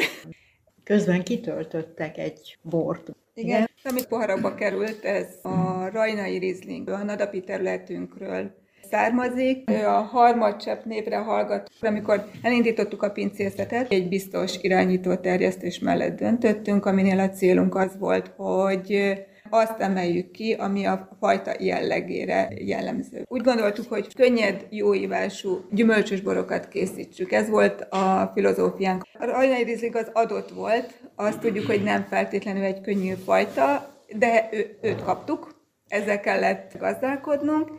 Közben 0.84 1.24
kitöltöttek 1.24 2.18
egy 2.18 2.58
bort. 2.62 3.12
Igen, 3.38 3.50
Igen. 3.50 3.68
amit 3.84 4.08
poharakba 4.08 4.56
került, 4.56 5.04
ez 5.06 5.28
a 5.42 5.90
rajnai 5.94 6.38
rizling, 6.38 6.90
a 6.90 7.04
nadapi 7.04 7.42
területünkről 7.42 8.52
származik. 8.90 9.70
Ő 9.72 9.86
a 9.86 10.02
harmadcsepp 10.02 10.84
névre 10.84 11.18
hallgat. 11.18 11.70
Amikor 11.82 12.30
elindítottuk 12.42 13.04
a 13.04 13.12
pincészetet, 13.12 13.92
egy 13.92 14.08
biztos 14.08 14.58
irányító 14.62 15.16
terjesztés 15.16 15.80
mellett 15.80 16.20
döntöttünk, 16.20 16.86
aminél 16.86 17.20
a 17.20 17.30
célunk 17.30 17.76
az 17.76 17.98
volt, 18.00 18.32
hogy 18.36 19.16
azt 19.50 19.80
emeljük 19.80 20.32
ki, 20.32 20.54
ami 20.54 20.86
a 20.86 21.10
fajta 21.20 21.52
jellegére 21.60 22.50
jellemző. 22.66 23.26
Úgy 23.28 23.42
gondoltuk, 23.42 23.90
hogy 23.90 24.14
könnyed, 24.14 24.68
jóívású, 24.70 25.66
gyümölcsös 25.72 26.22
borokat 26.22 26.68
készítsük. 26.68 27.32
Ez 27.32 27.50
volt 27.50 27.82
a 27.82 28.32
filozófiánk. 28.34 29.04
A 29.14 29.26
rajnai 29.26 29.64
rizling 29.64 29.96
az 29.96 30.10
adott 30.14 30.50
volt, 30.50 30.94
azt 31.20 31.40
tudjuk, 31.40 31.66
hogy 31.66 31.84
nem 31.84 32.04
feltétlenül 32.10 32.64
egy 32.64 32.82
könnyű 32.82 33.14
fajta, 33.14 33.96
de 34.16 34.50
ő, 34.52 34.78
őt 34.82 35.04
kaptuk, 35.04 35.56
ezzel 35.88 36.20
kellett 36.20 36.78
gazdálkodnunk, 36.80 37.70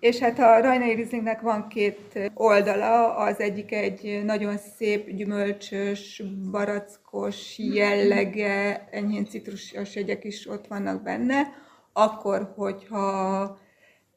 és 0.00 0.18
hát 0.18 0.38
a 0.38 0.60
Rajnai 0.60 0.94
Rizlingnek 0.94 1.40
van 1.40 1.68
két 1.68 2.30
oldala, 2.34 3.16
az 3.16 3.40
egyik 3.40 3.72
egy 3.72 4.22
nagyon 4.24 4.56
szép, 4.76 5.10
gyümölcsös, 5.10 6.22
barackos 6.50 7.58
jellege, 7.58 8.88
enyhén 8.90 9.26
citrusos 9.26 9.94
jegyek 9.94 10.24
is 10.24 10.48
ott 10.48 10.66
vannak 10.66 11.02
benne, 11.02 11.42
akkor, 11.92 12.52
hogyha 12.56 13.58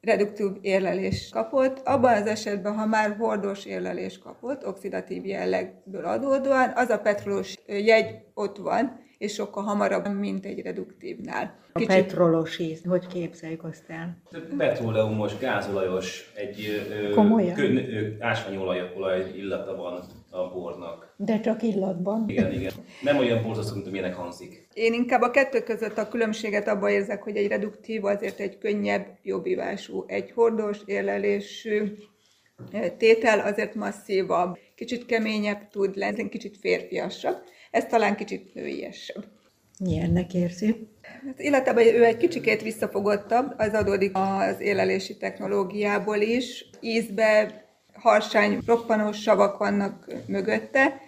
reduktív 0.01 0.47
érlelés 0.61 1.29
kapott. 1.31 1.87
Abban 1.87 2.13
az 2.13 2.27
esetben, 2.27 2.73
ha 2.73 2.85
már 2.85 3.15
hordós 3.15 3.65
érlelés 3.65 4.17
kapott, 4.17 4.67
oxidatív 4.67 5.25
jellegből 5.25 6.05
adódóan, 6.05 6.71
az 6.75 6.89
a 6.89 6.99
petrolós 6.99 7.55
jegy 7.67 8.15
ott 8.33 8.57
van, 8.57 9.07
és 9.17 9.33
sokkal 9.33 9.63
hamarabb, 9.63 10.07
mint 10.07 10.45
egy 10.45 10.61
reduktívnál. 10.61 11.57
Kicsit... 11.73 11.89
A 11.89 11.93
petrolos 11.93 12.59
íz, 12.59 12.83
hogy 12.85 13.07
képzeljük 13.07 13.63
azt 13.63 13.83
el? 13.87 14.17
Petróleumos, 14.57 15.37
gázolajos, 15.37 16.31
egy 16.35 16.81
Komolyan? 17.15 17.53
Kön, 17.53 17.85
ásványolaj 18.19 18.93
olaj 18.95 19.31
illata 19.35 19.75
van 19.75 20.03
a 20.29 20.49
bornak. 20.49 21.13
De 21.17 21.39
csak 21.39 21.63
illatban? 21.63 22.25
Igen, 22.27 22.53
igen. 22.53 22.71
Nem 23.01 23.17
olyan 23.17 23.43
borzasztó, 23.43 23.73
mint 23.73 23.87
amilyenek 23.87 24.15
hangzik. 24.15 24.67
Én 24.73 24.93
inkább 24.93 25.21
a 25.21 25.31
kettő 25.31 25.63
között 25.63 25.97
a 25.97 26.07
különbséget 26.07 26.67
abban 26.67 26.89
érzek, 26.89 27.23
hogy 27.23 27.37
egy 27.37 27.47
reduktív 27.47 28.05
azért 28.05 28.39
egy 28.39 28.57
könnyebb, 28.57 29.07
jobb 29.23 29.45
ivású. 29.45 30.03
Egy 30.07 30.31
hordós, 30.31 30.77
érlelésű 30.85 31.93
tétel 32.97 33.39
azért 33.39 33.75
masszívabb, 33.75 34.57
kicsit 34.75 35.05
keményebb 35.05 35.69
tud 35.69 35.95
lenni, 35.95 36.29
kicsit 36.29 36.57
férfiasabb. 36.57 37.37
Ez 37.71 37.85
talán 37.85 38.15
kicsit 38.15 38.53
nőiesebb. 38.53 39.23
Milyennek 39.79 40.33
érzi? 40.33 40.87
Hát 41.25 41.39
életében 41.39 41.85
ő 41.85 42.03
egy 42.03 42.17
kicsikét 42.17 42.61
visszafogottabb, 42.61 43.53
az 43.57 43.73
adódik 43.73 44.11
az 44.13 44.59
élelési 44.59 45.17
technológiából 45.17 46.17
is. 46.17 46.69
Ízbe 46.81 47.63
harsány, 47.99 48.59
roppanós 48.65 49.21
savak 49.21 49.57
vannak 49.57 50.05
mögötte. 50.27 51.01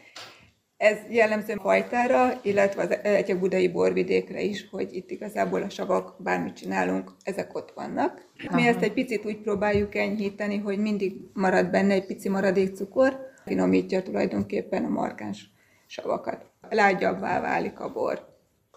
Ez 0.78 0.98
jellemző 1.10 1.54
fajtára, 1.62 2.40
illetve 2.42 2.82
az 2.82 2.98
egyek 3.04 3.40
budai 3.40 3.68
borvidékre 3.68 4.42
is, 4.42 4.68
hogy 4.72 4.94
itt 4.94 5.12
igazából 5.12 5.62
a 5.62 5.70
savak, 5.70 6.16
bármit 6.18 6.56
csinálunk, 6.56 7.12
ezek 7.24 7.56
ott 7.56 7.72
vannak. 7.76 8.26
Aha. 8.48 8.56
Mi 8.56 8.68
ezt 8.68 8.82
egy 8.82 8.94
picit 8.94 9.26
úgy 9.26 9.38
próbáljuk 9.38 9.96
enyhíteni, 9.96 10.58
hogy 10.58 10.78
mindig 10.78 11.14
marad 11.34 11.70
benne 11.70 11.94
egy 11.94 12.06
pici 12.06 12.30
maradék 12.30 12.76
cukor, 12.76 13.20
finomítja 13.46 14.04
tulajdonképpen 14.04 14.86
a 14.86 14.90
markáns 14.90 15.50
savakat. 15.88 16.46
Lágyabbá 16.70 17.42
válik 17.42 17.80
a 17.80 17.92
bor. 17.92 18.30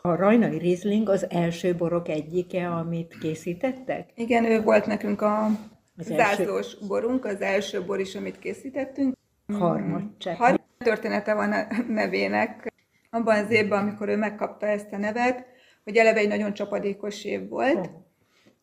A 0.03 0.15
rajnai 0.15 0.59
Riesling 0.59 1.09
az 1.09 1.31
első 1.31 1.75
borok 1.75 2.09
egyike, 2.09 2.69
amit 2.69 3.19
készítettek? 3.21 4.11
Igen, 4.15 4.45
ő 4.45 4.63
volt 4.63 4.87
nekünk 4.87 5.23
a 5.23 5.49
az 5.97 6.07
zászlós 6.07 6.67
első... 6.67 6.87
borunk, 6.87 7.25
az 7.25 7.41
első 7.41 7.85
bor 7.85 8.01
is, 8.01 8.15
amit 8.15 8.39
készítettünk. 8.39 9.15
Harmadcsepp. 9.47 10.37
Har- 10.37 10.63
története 10.79 11.35
van 11.35 11.53
a 11.53 11.67
nevének. 11.89 12.73
Abban 13.11 13.45
az 13.45 13.51
évben, 13.51 13.79
amikor 13.79 14.09
ő 14.09 14.17
megkapta 14.17 14.67
ezt 14.67 14.93
a 14.93 14.97
nevet, 14.97 15.47
hogy 15.85 15.97
eleve 15.97 16.19
egy 16.19 16.29
nagyon 16.29 16.55
csapadékos 16.55 17.25
év 17.25 17.49
volt, 17.49 17.87
oh. 17.87 17.93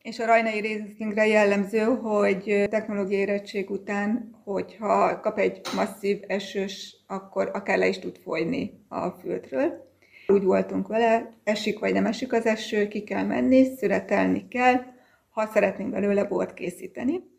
és 0.02 0.18
a 0.18 0.26
rajnai 0.26 0.60
Rieslingre 0.60 1.26
jellemző, 1.26 1.80
hogy 1.80 2.66
technológiai 2.70 3.20
érettség 3.20 3.70
után, 3.70 4.40
hogyha 4.44 5.20
kap 5.20 5.38
egy 5.38 5.60
masszív 5.74 6.20
esős, 6.26 6.96
akkor 7.06 7.50
akár 7.52 7.78
le 7.78 7.88
is 7.88 7.98
tud 7.98 8.18
folyni 8.18 8.84
a 8.88 9.08
fültről. 9.08 9.90
Úgy 10.26 10.42
voltunk 10.42 10.88
vele, 10.88 11.32
esik 11.44 11.78
vagy 11.78 11.92
nem 11.92 12.06
esik 12.06 12.32
az 12.32 12.46
eső, 12.46 12.88
ki 12.88 13.02
kell 13.02 13.24
menni, 13.24 13.76
szüretelni 13.76 14.48
kell, 14.48 14.91
ha 15.32 15.46
szeretnénk 15.46 15.90
belőle 15.90 16.24
bort 16.24 16.54
készíteni. 16.54 17.30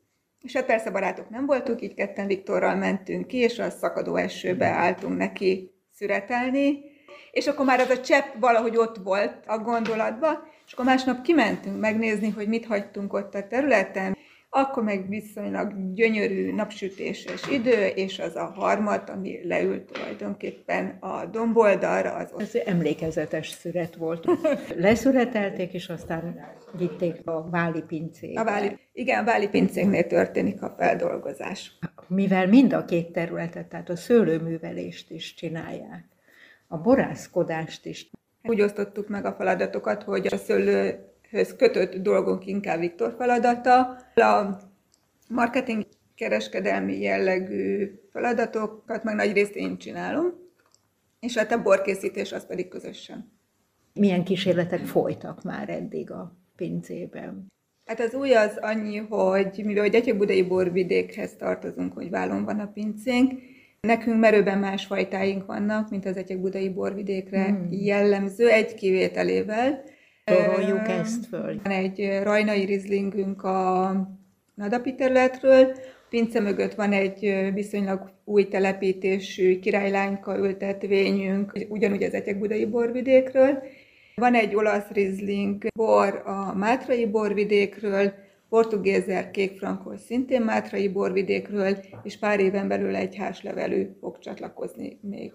És 0.41 0.53
hát 0.53 0.65
persze 0.65 0.91
barátok 0.91 1.29
nem 1.29 1.45
voltunk, 1.45 1.81
így 1.81 1.93
ketten 1.93 2.27
Viktorral 2.27 2.75
mentünk 2.75 3.27
ki, 3.27 3.37
és 3.37 3.59
a 3.59 3.69
szakadó 3.69 4.15
esőbe 4.15 4.65
álltunk 4.65 5.17
neki 5.17 5.71
szüretelni, 5.91 6.79
és 7.31 7.47
akkor 7.47 7.65
már 7.65 7.79
az 7.79 7.89
a 7.89 8.01
csepp 8.01 8.33
valahogy 8.39 8.77
ott 8.77 8.97
volt 8.97 9.43
a 9.47 9.57
gondolatba, 9.57 10.47
és 10.65 10.73
akkor 10.73 10.85
másnap 10.85 11.21
kimentünk 11.21 11.79
megnézni, 11.79 12.29
hogy 12.29 12.47
mit 12.47 12.65
hagytunk 12.65 13.13
ott 13.13 13.35
a 13.35 13.47
területen, 13.47 14.17
akkor 14.55 14.83
meg 14.83 15.09
viszonylag 15.09 15.93
gyönyörű 15.93 16.53
napsütéses 16.53 17.47
idő, 17.49 17.85
és 17.85 18.19
az 18.19 18.35
a 18.35 18.45
harmat, 18.55 19.09
ami 19.09 19.47
leült 19.47 19.91
tulajdonképpen 19.91 20.97
a 20.99 21.25
domboldalra. 21.25 22.11
Az 22.11 22.33
Ez 22.37 22.55
emlékezetes 22.65 23.49
szüret 23.49 23.95
volt. 23.95 24.25
Leszüretelték, 24.75 25.73
és 25.73 25.89
aztán 25.89 26.39
vitték 26.77 27.27
a 27.27 27.49
Váli 27.49 27.81
pincébe. 27.87 28.41
A 28.41 28.43
Váli, 28.43 28.79
igen, 28.91 29.21
a 29.21 29.25
Váli 29.25 29.47
pincéknél 29.47 30.07
történik 30.07 30.61
a 30.61 30.75
feldolgozás. 30.77 31.77
Mivel 32.07 32.47
mind 32.47 32.73
a 32.73 32.85
két 32.85 33.11
területet, 33.11 33.67
tehát 33.67 33.89
a 33.89 33.95
szőlőművelést 33.95 35.11
is 35.11 35.33
csinálják, 35.33 36.05
a 36.67 36.77
borászkodást 36.77 37.85
is. 37.85 38.09
Úgy 38.43 38.61
osztottuk 38.61 39.07
meg 39.07 39.25
a 39.25 39.33
feladatokat, 39.33 40.03
hogy 40.03 40.27
a 40.27 40.37
szőlő 40.37 41.12
höz 41.33 41.55
kötött 41.55 41.95
dolgunk 41.95 42.45
inkább 42.45 42.79
Viktor 42.79 43.15
feladata. 43.17 43.79
A 44.15 44.59
marketing 45.29 45.85
kereskedelmi 46.15 46.99
jellegű 46.99 47.91
feladatokat 48.11 49.03
meg 49.03 49.15
nagy 49.15 49.33
részt 49.33 49.55
én 49.55 49.77
csinálom, 49.77 50.25
és 51.19 51.37
hát 51.37 51.51
a 51.51 51.61
borkészítés 51.61 52.31
az 52.31 52.45
pedig 52.45 52.67
közösen. 52.67 53.31
Milyen 53.93 54.23
kísérletek 54.23 54.85
folytak 54.85 55.43
már 55.43 55.69
eddig 55.69 56.11
a 56.11 56.37
pincében? 56.55 57.51
Hát 57.85 57.99
az 57.99 58.13
új 58.13 58.33
az 58.33 58.57
annyi, 58.61 58.97
hogy 58.97 59.61
mivel 59.65 59.89
a 59.89 60.15
budai 60.17 60.43
borvidékhez 60.43 61.35
tartozunk, 61.35 61.93
hogy 61.93 62.09
vállon 62.09 62.45
van 62.45 62.59
a 62.59 62.71
pincénk, 62.73 63.31
nekünk 63.81 64.19
merőben 64.19 64.57
más 64.57 64.85
fajtáink 64.85 65.45
vannak, 65.45 65.89
mint 65.89 66.05
az 66.05 66.23
budai 66.39 66.69
borvidékre 66.69 67.45
hmm. 67.45 67.67
jellemző, 67.71 68.49
egy 68.49 68.73
kivételével. 68.73 69.83
Toroljuk 70.23 70.87
ezt 70.87 71.25
föl. 71.25 71.59
Van 71.63 71.71
egy 71.71 72.19
rajnai 72.23 72.65
rizlingünk 72.65 73.43
a 73.43 73.91
Nadapi 74.53 74.95
területről, 74.95 75.75
pince 76.09 76.39
mögött 76.39 76.73
van 76.73 76.91
egy 76.91 77.49
viszonylag 77.53 78.11
új 78.23 78.47
telepítésű 78.47 79.59
királylányka 79.59 80.37
ültetvényünk, 80.37 81.65
ugyanúgy 81.69 82.03
az 82.03 82.13
Etyek-budai 82.13 82.65
borvidékről. 82.65 83.63
Van 84.15 84.33
egy 84.33 84.55
olasz 84.55 84.87
rizling 84.91 85.67
bor 85.75 86.21
a 86.25 86.55
Mátrai 86.55 87.05
borvidékről, 87.05 88.13
portugézer 88.49 89.31
kékfrankos 89.31 89.99
szintén 89.99 90.41
Mátrai 90.41 90.89
borvidékről, 90.89 91.77
és 92.03 92.17
pár 92.17 92.39
éven 92.39 92.67
belül 92.67 92.95
egy 92.95 93.15
házlevelű 93.15 93.87
fog 93.99 94.19
csatlakozni 94.19 94.99
még 95.01 95.33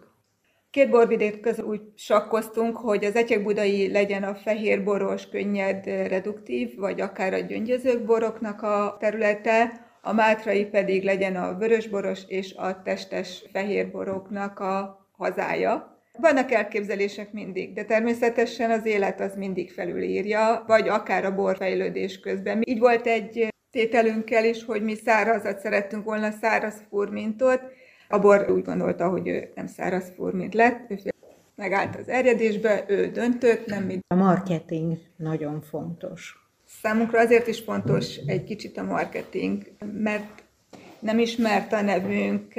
Két 0.70 0.90
borvidék 0.90 1.40
közül 1.40 1.64
úgy 1.64 1.80
sakkoztunk, 1.94 2.76
hogy 2.76 3.04
az 3.04 3.24
budai 3.42 3.92
legyen 3.92 4.22
a 4.22 4.34
fehér 4.34 4.84
boros, 4.84 5.28
könnyed, 5.28 5.84
reduktív, 5.86 6.76
vagy 6.76 7.00
akár 7.00 7.32
a 7.32 7.38
gyöngyözők 7.38 8.04
boroknak 8.04 8.62
a 8.62 8.96
területe, 9.00 9.86
a 10.02 10.12
mátrai 10.12 10.64
pedig 10.64 11.04
legyen 11.04 11.36
a 11.36 11.54
vörösboros 11.54 12.20
és 12.26 12.54
a 12.54 12.82
testes 12.82 13.44
fehérboroknak 13.52 14.58
a 14.60 15.06
hazája. 15.16 16.00
Vannak 16.12 16.52
elképzelések 16.52 17.32
mindig, 17.32 17.72
de 17.72 17.84
természetesen 17.84 18.70
az 18.70 18.86
élet 18.86 19.20
az 19.20 19.34
mindig 19.36 19.72
felülírja, 19.72 20.64
vagy 20.66 20.88
akár 20.88 21.24
a 21.24 21.34
borfejlődés 21.34 22.20
közben. 22.20 22.62
Így 22.64 22.78
volt 22.78 23.06
egy 23.06 23.48
tételünkkel 23.70 24.44
is, 24.44 24.64
hogy 24.64 24.82
mi 24.82 24.94
szárazat 24.94 25.58
szerettünk 25.58 26.04
volna, 26.04 26.30
száraz 26.30 26.82
furmintot, 26.88 27.60
a 28.08 28.18
bor 28.18 28.50
úgy 28.50 28.64
gondolta, 28.64 29.08
hogy 29.08 29.28
ő 29.28 29.48
nem 29.54 29.66
száraz 29.66 30.12
furmint 30.16 30.54
lett, 30.54 30.90
ő 30.90 30.96
megállt 31.54 31.96
az 31.96 32.08
erjedésbe, 32.08 32.84
ő 32.88 33.10
döntött, 33.10 33.66
nem 33.66 33.82
mi. 33.82 33.98
A 34.06 34.14
marketing 34.14 34.98
nagyon 35.16 35.60
fontos. 35.60 36.48
Számunkra 36.82 37.20
azért 37.20 37.46
is 37.46 37.60
fontos 37.60 38.16
egy 38.26 38.44
kicsit 38.44 38.78
a 38.78 38.82
marketing, 38.82 39.72
mert 39.92 40.42
nem 40.98 41.18
ismert 41.18 41.72
a 41.72 41.80
nevünk, 41.80 42.54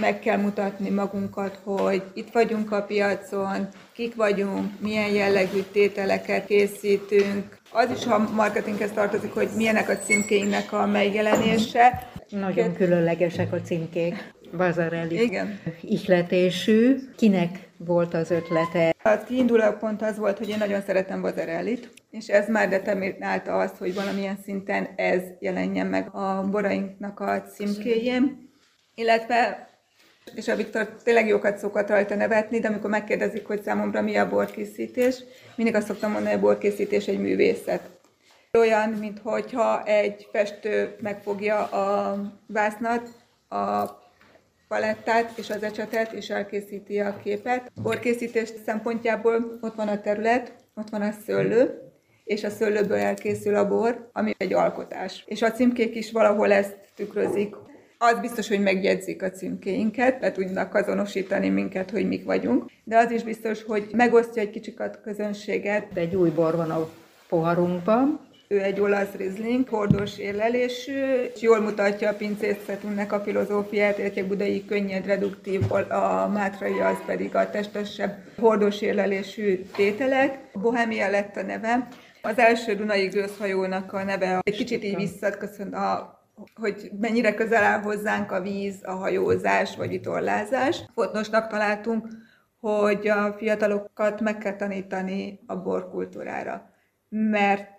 meg 0.00 0.18
kell 0.18 0.36
mutatni 0.36 0.90
magunkat, 0.90 1.58
hogy 1.64 2.02
itt 2.14 2.30
vagyunk 2.32 2.72
a 2.72 2.82
piacon, 2.82 3.68
kik 3.92 4.14
vagyunk, 4.14 4.80
milyen 4.80 5.08
jellegű 5.08 5.60
tételeket 5.72 6.46
készítünk. 6.46 7.58
Az 7.72 7.90
is 7.96 8.06
a 8.06 8.30
marketinghez 8.34 8.92
tartozik, 8.92 9.32
hogy 9.32 9.48
milyenek 9.56 9.88
a 9.88 9.98
címkéinknek 9.98 10.72
a 10.72 10.86
megjelenése. 10.86 12.10
Nagyon 12.28 12.74
különlegesek 12.74 13.52
a 13.52 13.60
címkék. 13.60 14.32
Vazarelli 14.52 15.22
Igen. 15.22 15.60
ihletésű. 15.80 16.98
Kinek 17.16 17.68
volt 17.76 18.14
az 18.14 18.30
ötlete? 18.30 18.94
A 19.02 19.24
kiinduló 19.26 19.70
pont 19.78 20.02
az 20.02 20.18
volt, 20.18 20.38
hogy 20.38 20.48
én 20.48 20.58
nagyon 20.58 20.80
szeretem 20.80 21.20
Vazarellit, 21.20 21.90
és 22.10 22.26
ez 22.28 22.48
már 22.48 22.68
determinálta 22.68 23.58
azt, 23.58 23.76
hogy 23.76 23.94
valamilyen 23.94 24.38
szinten 24.44 24.88
ez 24.96 25.22
jelenjen 25.38 25.86
meg 25.86 26.14
a 26.14 26.48
borainknak 26.50 27.20
a 27.20 27.42
címkéjén, 27.42 28.50
illetve 28.94 29.70
és 30.34 30.48
a 30.48 30.56
Viktor 30.56 30.96
tényleg 31.04 31.26
jókat 31.26 31.58
szokott 31.58 31.88
rajta 31.88 32.14
nevetni, 32.14 32.58
de 32.58 32.68
amikor 32.68 32.90
megkérdezik, 32.90 33.46
hogy 33.46 33.62
számomra 33.62 34.02
mi 34.02 34.16
a 34.16 34.28
borkészítés, 34.28 35.24
mindig 35.54 35.74
azt 35.74 35.86
szoktam 35.86 36.10
mondani, 36.10 36.34
hogy 36.34 36.42
a 36.42 36.46
borkészítés 36.46 37.06
egy 37.06 37.20
művészet. 37.20 37.90
Olyan, 38.58 38.88
mintha 38.88 39.84
egy 39.84 40.28
festő 40.32 40.96
megfogja 41.00 41.64
a 41.64 42.16
vásznat, 42.46 43.08
a 43.48 44.01
palettát 44.72 45.38
és 45.38 45.50
az 45.50 45.62
ecsetet, 45.62 46.12
és 46.12 46.30
elkészíti 46.30 47.00
a 47.00 47.16
képet. 47.22 47.72
Borkészítés 47.82 48.48
szempontjából 48.66 49.58
ott 49.60 49.74
van 49.74 49.88
a 49.88 50.00
terület, 50.00 50.54
ott 50.74 50.90
van 50.90 51.02
a 51.02 51.12
szőlő, 51.26 51.80
és 52.24 52.44
a 52.44 52.50
szőlőből 52.50 52.96
elkészül 52.96 53.54
a 53.54 53.68
bor, 53.68 54.10
ami 54.12 54.34
egy 54.36 54.52
alkotás. 54.52 55.24
És 55.26 55.42
a 55.42 55.52
címkék 55.52 55.94
is 55.94 56.12
valahol 56.12 56.52
ezt 56.52 56.76
tükrözik. 56.94 57.54
az 57.98 58.20
biztos, 58.20 58.48
hogy 58.48 58.60
megjegyzik 58.60 59.22
a 59.22 59.30
címkéinket, 59.30 60.20
le 60.20 60.32
tudnak 60.32 60.74
azonosítani 60.74 61.48
minket, 61.48 61.90
hogy 61.90 62.08
mik 62.08 62.24
vagyunk, 62.24 62.70
de 62.84 62.96
az 62.98 63.10
is 63.10 63.22
biztos, 63.22 63.62
hogy 63.62 63.88
megosztja 63.92 64.42
egy 64.42 64.50
kicsit 64.50 64.80
a 64.80 64.90
közönséget. 65.04 65.86
Egy 65.94 66.14
új 66.14 66.30
bor 66.30 66.56
van 66.56 66.70
a 66.70 66.88
poharunkban, 67.28 68.20
ő 68.52 68.62
egy 68.62 68.80
olasz 68.80 69.12
rizling, 69.16 69.68
hordós 69.68 70.18
érlelésű, 70.18 71.04
és 71.34 71.40
jól 71.40 71.60
mutatja 71.60 72.10
a 72.10 72.14
pincészetünknek 72.14 73.12
a 73.12 73.20
filozófiát, 73.20 73.98
egy 73.98 74.26
budai 74.26 74.64
könnyed, 74.64 75.06
reduktív, 75.06 75.72
a 75.72 76.28
mátrai 76.28 76.80
az 76.80 76.96
pedig 77.06 77.34
a 77.34 77.50
testesebb 77.50 78.16
hordós 78.38 78.80
érlelésű 78.80 79.62
tételek. 79.76 80.38
Bohemia 80.52 81.10
lett 81.10 81.36
a 81.36 81.42
neve. 81.42 81.88
Az 82.22 82.38
első 82.38 82.74
Dunai 82.74 83.06
gőzhajónak 83.06 83.92
a 83.92 84.04
neve 84.04 84.38
egy 84.42 84.56
kicsit 84.56 84.84
így 84.84 84.96
visszaköszön 84.96 85.74
a 85.74 86.20
hogy 86.54 86.90
mennyire 87.00 87.34
közel 87.34 87.62
áll 87.62 87.80
hozzánk 87.80 88.32
a 88.32 88.40
víz, 88.40 88.80
a 88.82 88.90
hajózás 88.90 89.76
vagy 89.76 89.88
vitorlázás. 89.88 90.84
Fontosnak 90.94 91.48
találtunk, 91.48 92.08
hogy 92.60 93.08
a 93.08 93.34
fiatalokat 93.38 94.20
meg 94.20 94.38
kell 94.38 94.56
tanítani 94.56 95.40
a 95.46 95.56
borkultúrára, 95.56 96.70
mert 97.08 97.70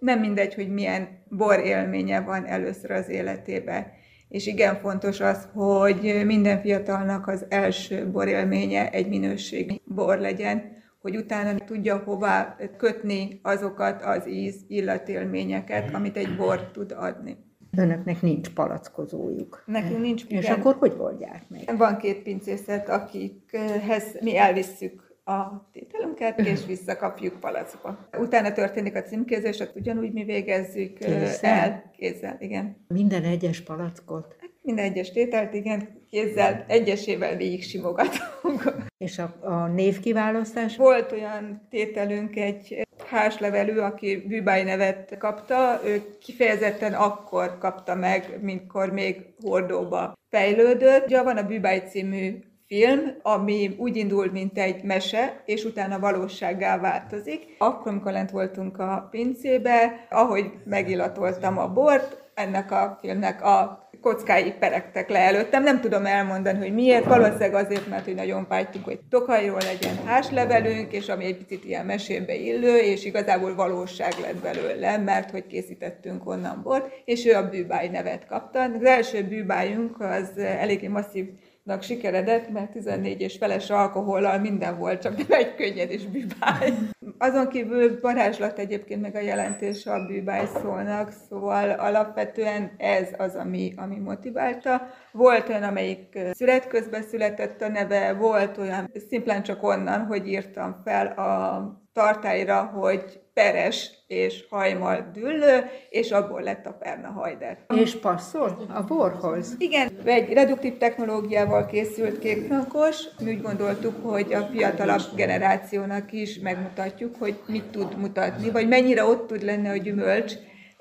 nem 0.00 0.20
mindegy, 0.20 0.54
hogy 0.54 0.68
milyen 0.68 1.08
bor 1.28 1.58
élménye 1.58 2.20
van 2.20 2.46
először 2.46 2.90
az 2.90 3.08
életébe. 3.08 3.92
És 4.28 4.46
igen 4.46 4.76
fontos 4.76 5.20
az, 5.20 5.48
hogy 5.52 6.22
minden 6.24 6.60
fiatalnak 6.60 7.26
az 7.28 7.46
első 7.48 8.10
bor 8.10 8.28
élménye 8.28 8.90
egy 8.90 9.08
minőségi 9.08 9.80
bor 9.84 10.18
legyen, 10.18 10.82
hogy 11.00 11.16
utána 11.16 11.58
tudja 11.58 11.96
hová 11.96 12.56
kötni 12.76 13.40
azokat 13.42 14.02
az 14.02 14.28
íz, 14.28 14.64
illatélményeket, 14.68 15.94
amit 15.94 16.16
egy 16.16 16.36
bor 16.36 16.70
tud 16.70 16.94
adni. 16.96 17.36
Önöknek 17.76 18.22
nincs 18.22 18.48
palackozójuk. 18.48 19.62
Nekünk 19.66 20.00
nincs. 20.00 20.24
És 20.28 20.44
igen. 20.44 20.58
akkor 20.58 20.74
hogy 20.74 20.94
oldják 20.98 21.42
meg? 21.48 21.76
Van 21.76 21.96
két 21.96 22.22
pincészet, 22.22 22.88
akikhez 22.88 24.16
mi 24.20 24.36
elvisszük 24.36 25.03
a 25.24 25.68
tételünket, 25.72 26.38
és 26.38 26.66
visszakapjuk 26.74 27.40
palacba. 27.40 28.08
Utána 28.18 28.52
történik 28.52 28.94
a 28.94 29.02
címkézés, 29.02 29.62
ugyanúgy 29.74 30.12
mi 30.12 30.24
végezzük 30.24 30.98
kézzel. 30.98 31.50
el 31.50 31.90
kézzel, 31.96 32.36
igen. 32.40 32.84
Minden 32.88 33.24
egyes 33.24 33.60
palackot? 33.60 34.36
Hát 34.40 34.50
minden 34.62 34.84
egyes 34.84 35.12
tételt, 35.12 35.54
igen, 35.54 35.88
kézzel, 36.10 36.64
egyesével 36.68 37.36
végig 37.36 37.62
simogatunk. 37.62 38.74
És 38.98 39.18
a, 39.18 39.34
a 39.40 39.66
névkiválasztás? 39.66 40.76
Volt 40.76 41.12
olyan 41.12 41.66
tételünk, 41.70 42.36
egy 42.36 42.86
hárslevelű, 43.06 43.78
aki 43.78 44.16
Bűbáj 44.16 44.64
nevet 44.64 45.16
kapta, 45.18 45.80
ő 45.84 46.16
kifejezetten 46.20 46.92
akkor 46.92 47.58
kapta 47.58 47.94
meg, 47.94 48.38
mintkor 48.40 48.92
még 48.92 49.26
hordóba 49.42 50.12
fejlődött. 50.28 51.06
Ugye 51.06 51.22
van 51.22 51.36
a 51.36 51.46
Bűbáj 51.46 51.78
című 51.88 52.38
film, 52.66 53.00
ami 53.22 53.74
úgy 53.78 53.96
indul, 53.96 54.30
mint 54.30 54.58
egy 54.58 54.82
mese, 54.82 55.42
és 55.44 55.64
utána 55.64 55.98
valósággá 55.98 56.78
változik. 56.78 57.54
Akkor, 57.58 57.92
amikor 57.92 58.12
lent 58.12 58.30
voltunk 58.30 58.78
a 58.78 59.08
pincébe, 59.10 60.06
ahogy 60.10 60.52
megillatoltam 60.64 61.58
a 61.58 61.68
bort, 61.68 62.22
ennek 62.34 62.70
a 62.70 62.98
filmnek 63.00 63.42
a 63.42 63.88
kockái 64.00 64.52
peregtek 64.58 65.08
le 65.08 65.18
előttem. 65.18 65.62
Nem 65.62 65.80
tudom 65.80 66.06
elmondani, 66.06 66.58
hogy 66.58 66.74
miért. 66.74 67.04
Valószínűleg 67.04 67.54
azért, 67.54 67.88
mert 67.88 68.04
hogy 68.04 68.14
nagyon 68.14 68.46
vágytunk, 68.48 68.84
hogy 68.84 69.00
tokajról 69.10 69.60
legyen 69.60 70.04
házlevelünk, 70.04 70.92
és 70.92 71.08
ami 71.08 71.24
egy 71.24 71.36
picit 71.36 71.64
ilyen 71.64 71.86
mesébe 71.86 72.34
illő, 72.34 72.76
és 72.76 73.04
igazából 73.04 73.54
valóság 73.54 74.12
lett 74.20 74.42
belőle, 74.42 74.98
mert 74.98 75.30
hogy 75.30 75.46
készítettünk 75.46 76.28
onnan 76.28 76.60
bort, 76.62 77.02
és 77.04 77.26
ő 77.26 77.34
a 77.34 77.48
bűbáj 77.48 77.88
nevet 77.88 78.26
kapta. 78.26 78.62
Az 78.62 78.84
első 78.84 79.22
bűbájunk 79.22 80.00
az 80.00 80.30
eléggé 80.36 80.88
masszív 80.88 81.28
nak 81.64 81.82
sikeredett, 81.82 82.50
mert 82.50 82.70
14 82.70 83.20
és 83.20 83.36
feles 83.36 83.70
alkohollal 83.70 84.38
minden 84.38 84.78
volt, 84.78 85.02
csak 85.02 85.16
nem 85.16 85.38
egy 85.38 85.54
könnyed 85.54 85.90
és 85.90 86.06
bűbáj. 86.06 86.72
Azon 87.18 87.48
kívül 87.48 88.00
varázslat 88.00 88.58
egyébként 88.58 89.00
meg 89.00 89.14
a 89.14 89.20
jelentés 89.20 89.86
a 89.86 90.06
bűbáj 90.06 90.46
szólnak, 90.46 91.12
szóval 91.28 91.70
alapvetően 91.70 92.70
ez 92.78 93.08
az, 93.18 93.34
ami, 93.34 93.72
ami 93.76 93.98
motiválta. 93.98 94.86
Volt 95.12 95.48
olyan, 95.48 95.62
amelyik 95.62 96.18
szület 96.32 96.66
közben 96.66 97.02
született 97.02 97.62
a 97.62 97.68
neve, 97.68 98.12
volt 98.12 98.58
olyan 98.58 98.90
szimplán 99.08 99.42
csak 99.42 99.62
onnan, 99.62 100.06
hogy 100.06 100.28
írtam 100.28 100.80
fel 100.84 101.06
a 101.06 101.82
tartályra, 101.92 102.62
hogy 102.62 103.23
peres 103.34 103.90
és 104.06 104.44
hajmal 104.50 105.10
düllő, 105.12 105.70
és 105.90 106.10
abból 106.10 106.42
lett 106.42 106.66
a 106.66 106.72
perna 106.72 107.08
hajder. 107.08 107.58
És 107.74 107.94
passzol 107.94 108.66
a 108.74 108.82
borhoz? 108.82 109.54
Igen, 109.58 109.88
egy 110.04 110.32
reduktív 110.32 110.76
technológiával 110.76 111.66
készült 111.66 112.18
kékfrankos. 112.18 112.96
Mi 113.18 113.30
úgy 113.30 113.42
gondoltuk, 113.42 113.94
hogy 114.02 114.32
a 114.32 114.48
fiatalabb 114.52 115.02
generációnak 115.16 116.12
is 116.12 116.38
megmutatjuk, 116.38 117.16
hogy 117.18 117.38
mit 117.46 117.64
tud 117.64 117.98
mutatni, 117.98 118.50
vagy 118.50 118.68
mennyire 118.68 119.04
ott 119.04 119.26
tud 119.26 119.42
lenni 119.42 119.68
a 119.68 119.76
gyümölcs, 119.76 120.32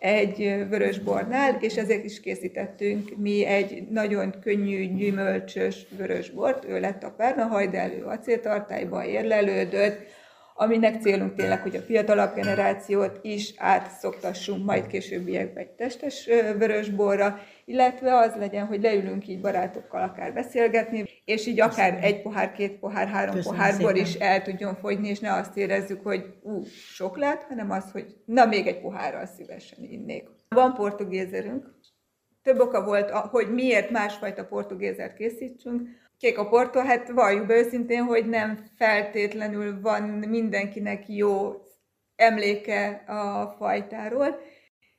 egy 0.03 0.65
vörösbornál, 0.69 1.57
és 1.59 1.75
ezért 1.75 2.03
is 2.03 2.19
készítettünk 2.19 3.17
mi 3.17 3.45
egy 3.45 3.87
nagyon 3.89 4.35
könnyű, 4.41 4.95
gyümölcsös 4.95 5.85
vörösbort, 5.97 6.65
ő 6.65 6.79
lett 6.79 7.03
a 7.03 7.13
Perna 7.17 7.61
elő 7.61 8.03
acéltartályba 8.03 9.05
érlelődött, 9.05 9.99
aminek 10.53 11.01
célunk 11.01 11.35
tényleg, 11.35 11.61
hogy 11.61 11.75
a 11.75 11.81
fiatalabb 11.81 12.35
generációt 12.35 13.19
is 13.21 13.53
átszoktassunk 13.57 14.65
majd 14.65 14.87
későbbiekben 14.87 15.63
egy 15.63 15.69
testes 15.69 16.25
vörösborra, 16.57 17.39
illetve 17.65 18.15
az 18.15 18.35
legyen, 18.35 18.65
hogy 18.65 18.81
leülünk 18.81 19.27
így 19.27 19.41
barátokkal 19.41 20.01
akár 20.01 20.33
beszélgetni, 20.33 21.05
és 21.25 21.45
így 21.45 21.59
akár 21.59 21.99
egy 22.01 22.21
pohár, 22.21 22.51
két 22.51 22.71
pohár, 22.71 23.07
három 23.07 23.35
Köszönöm 23.35 23.57
pohár 23.57 23.79
bor 23.79 23.95
is 23.95 24.13
el 24.13 24.41
tudjon 24.41 24.75
fogyni, 24.75 25.09
és 25.09 25.19
ne 25.19 25.33
azt 25.33 25.57
érezzük, 25.57 26.03
hogy 26.03 26.25
ú, 26.41 26.63
sok 26.93 27.17
lett, 27.17 27.43
hanem 27.43 27.71
az, 27.71 27.91
hogy 27.91 28.05
na 28.25 28.45
még 28.45 28.67
egy 28.67 28.81
pohárral 28.81 29.25
szívesen 29.25 29.83
innék. 29.83 30.27
Van 30.49 30.73
portugézerünk, 30.73 31.73
több 32.43 32.59
oka 32.59 32.83
volt, 32.83 33.09
hogy 33.09 33.53
miért 33.53 33.89
másfajta 33.89 34.45
portugézert 34.45 35.15
készítsünk. 35.15 35.87
Kék 36.17 36.37
a 36.37 36.47
porto, 36.47 36.79
hát 36.79 37.09
valljuk 37.09 37.45
be 37.45 37.55
őszintén, 37.55 38.03
hogy 38.03 38.29
nem 38.29 38.57
feltétlenül 38.77 39.81
van 39.81 40.03
mindenkinek 40.03 41.07
jó 41.07 41.61
emléke 42.15 43.03
a 43.07 43.55
fajtáról. 43.57 44.39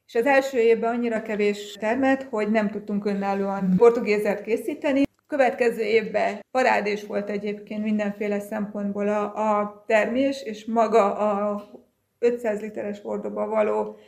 És 0.07 0.15
az 0.15 0.27
első 0.27 0.59
évben 0.59 0.95
annyira 0.95 1.23
kevés 1.23 1.73
termet, 1.73 2.23
hogy 2.23 2.51
nem 2.51 2.71
tudtunk 2.71 3.05
önállóan 3.05 3.75
portugézert 3.77 4.43
készíteni. 4.43 5.03
Következő 5.27 5.83
évben 5.83 6.41
parádés 6.51 7.05
volt 7.07 7.31
egyébként 7.31 7.83
mindenféle 7.83 8.41
szempontból 8.41 9.09
a, 9.09 9.23
a 9.61 9.85
termés, 9.87 10.43
és 10.43 10.65
maga 10.65 11.15
a 11.15 11.65
500 12.19 12.61
literes 12.61 13.01
hordóba 13.01 13.47
való 13.47 13.99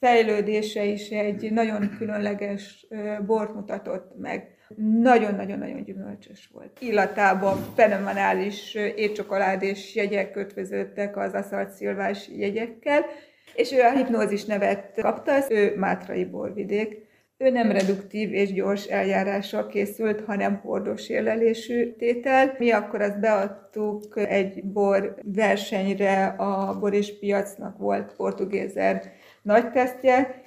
fejlődése 0.00 0.84
is 0.84 1.08
egy 1.08 1.52
nagyon 1.52 1.96
különleges 1.98 2.86
bort 3.26 3.54
mutatott 3.54 4.18
meg. 4.18 4.56
Nagyon-nagyon-nagyon 5.02 5.84
gyümölcsös 5.84 6.50
volt. 6.52 6.70
Illatában 6.78 7.56
fenomenális 7.74 8.74
étcsokoládés 8.74 9.94
jegyek 9.94 10.30
kötvözöttek 10.30 11.16
az 11.16 11.32
aszalt 11.32 11.70
szilvás 11.70 12.28
jegyekkel, 12.36 13.04
és 13.54 13.72
ő 13.72 13.80
a 13.80 13.90
hipnózis 13.90 14.44
nevet 14.44 15.00
kapta, 15.00 15.32
ő 15.48 15.76
Mátrai 15.76 16.24
borvidék. 16.24 17.10
Ő 17.38 17.50
nem 17.50 17.70
reduktív 17.72 18.32
és 18.32 18.52
gyors 18.52 18.86
eljárással 18.86 19.66
készült, 19.66 20.24
hanem 20.24 20.56
hordós 20.56 21.08
érlelésű 21.08 21.92
tétel. 21.92 22.54
Mi 22.58 22.70
akkor 22.70 23.00
azt 23.00 23.20
beadtuk 23.20 24.18
egy 24.28 24.64
bor 24.64 25.14
versenyre, 25.22 26.24
a 26.26 26.78
bor 26.78 26.94
és 26.94 27.18
piacnak 27.18 27.78
volt 27.78 28.14
portugézer 28.16 29.12
nagy 29.42 29.70
tesztje, 29.70 30.41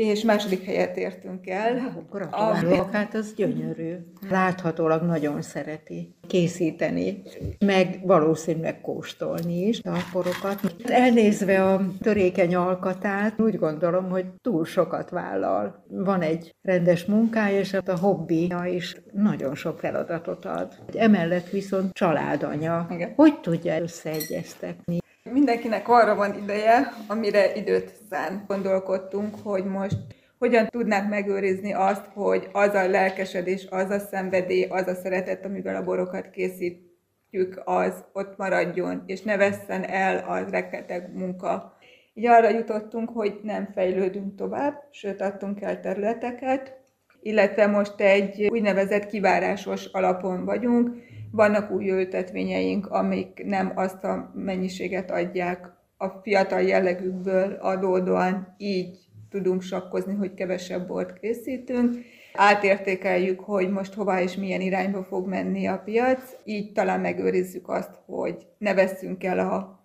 és 0.00 0.22
második 0.22 0.64
helyet 0.64 0.96
értünk 0.96 1.48
el. 1.48 2.04
Gratulálok, 2.10 2.88
a... 2.88 2.96
hát 2.96 3.14
az 3.14 3.34
gyönyörű. 3.36 3.96
Láthatólag 4.30 5.02
nagyon 5.02 5.42
szereti 5.42 6.14
készíteni, 6.26 7.22
meg 7.58 8.00
valószínűleg 8.02 8.80
kóstolni 8.80 9.66
is 9.66 9.80
a 9.84 9.98
porokat. 10.12 10.60
Elnézve 10.84 11.64
a 11.64 11.80
törékeny 12.00 12.54
alkatát, 12.54 13.40
úgy 13.40 13.58
gondolom, 13.58 14.08
hogy 14.08 14.26
túl 14.42 14.64
sokat 14.64 15.10
vállal. 15.10 15.84
Van 15.88 16.22
egy 16.22 16.54
rendes 16.62 17.04
munkája, 17.04 17.58
és 17.58 17.72
a 17.72 17.98
hobbija 17.98 18.64
is 18.64 18.96
nagyon 19.12 19.54
sok 19.54 19.78
feladatot 19.78 20.44
ad. 20.44 20.74
Emellett 20.94 21.48
viszont 21.48 21.92
családanya. 21.92 22.86
Igen. 22.90 23.12
Hogy 23.16 23.40
tudja 23.40 23.80
összeegyeztetni? 23.80 24.99
Mindenkinek 25.24 25.88
arra 25.88 26.14
van 26.14 26.34
ideje, 26.42 26.92
amire 27.08 27.54
időt 27.54 27.92
szán. 28.10 28.44
Gondolkodtunk, 28.46 29.34
hogy 29.42 29.64
most 29.64 29.96
hogyan 30.38 30.66
tudnánk 30.66 31.08
megőrizni 31.10 31.72
azt, 31.72 32.04
hogy 32.12 32.48
az 32.52 32.74
a 32.74 32.88
lelkesedés, 32.88 33.66
az 33.70 33.90
a 33.90 33.98
szenvedély, 33.98 34.64
az 34.64 34.86
a 34.86 34.94
szeretet, 34.94 35.44
amivel 35.44 35.76
a 35.76 35.84
borokat 35.84 36.30
készítjük, 36.30 37.62
az 37.64 38.04
ott 38.12 38.36
maradjon, 38.36 39.02
és 39.06 39.22
ne 39.22 39.36
vesszen 39.36 39.84
el 39.84 40.24
a 40.28 40.50
reketeg 40.50 41.10
munka. 41.14 41.76
Így 42.14 42.26
arra 42.26 42.48
jutottunk, 42.48 43.10
hogy 43.10 43.40
nem 43.42 43.70
fejlődünk 43.74 44.36
tovább, 44.36 44.82
sőt 44.90 45.20
adtunk 45.20 45.60
el 45.60 45.80
területeket, 45.80 46.78
illetve 47.22 47.66
most 47.66 48.00
egy 48.00 48.46
úgynevezett 48.50 49.06
kivárásos 49.06 49.84
alapon 49.84 50.44
vagyunk. 50.44 50.96
Vannak 51.30 51.70
új 51.70 51.90
ültetvényeink, 51.90 52.86
amik 52.86 53.42
nem 53.44 53.72
azt 53.74 54.04
a 54.04 54.32
mennyiséget 54.34 55.10
adják 55.10 55.72
a 55.96 56.08
fiatal 56.08 56.60
jellegükből 56.60 57.52
adódóan, 57.52 58.54
így 58.58 58.98
tudunk 59.28 59.62
sakkozni, 59.62 60.14
hogy 60.14 60.34
kevesebb 60.34 60.86
bort 60.86 61.18
készítünk. 61.18 61.96
Átértékeljük, 62.34 63.40
hogy 63.40 63.70
most 63.70 63.94
hová 63.94 64.22
és 64.22 64.36
milyen 64.36 64.60
irányba 64.60 65.04
fog 65.04 65.26
menni 65.26 65.66
a 65.66 65.82
piac, 65.84 66.36
így 66.44 66.72
talán 66.72 67.00
megőrizzük 67.00 67.68
azt, 67.68 67.98
hogy 68.06 68.46
ne 68.58 68.74
veszünk 68.74 69.24
el 69.24 69.38
a 69.38 69.84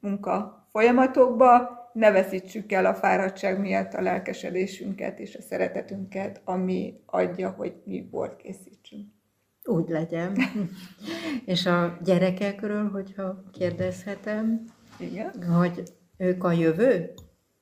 munka 0.00 0.66
folyamatokba, 0.72 1.78
ne 1.92 2.10
veszítsük 2.10 2.72
el 2.72 2.86
a 2.86 2.94
fáradtság 2.94 3.60
miatt 3.60 3.94
a 3.94 4.00
lelkesedésünket 4.00 5.18
és 5.18 5.36
a 5.36 5.42
szeretetünket, 5.42 6.40
ami 6.44 7.00
adja, 7.06 7.50
hogy 7.50 7.74
mi 7.84 8.08
bort 8.10 8.36
készítsünk. 8.36 9.19
Úgy 9.70 9.88
legyen. 9.88 10.36
és 11.44 11.66
a 11.66 11.98
gyerekekről, 12.04 12.88
hogyha 12.88 13.42
kérdezhetem, 13.52 14.64
Igen. 14.98 15.42
hogy 15.42 15.82
ők 16.16 16.44
a 16.44 16.52
jövő? 16.52 17.12